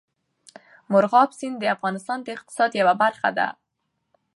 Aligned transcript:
مورغاب 0.91 1.29
سیند 1.39 1.57
د 1.59 1.63
افغانستان 1.75 2.19
د 2.23 2.27
اقتصاد 2.35 2.71
یوه 2.81 2.93
برخه 3.03 3.29
ده. 3.37 3.47